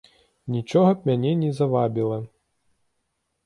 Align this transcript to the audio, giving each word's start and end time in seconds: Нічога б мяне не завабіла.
Нічога 0.53 0.93
б 0.95 0.99
мяне 1.11 1.33
не 1.43 1.51
завабіла. 1.59 2.19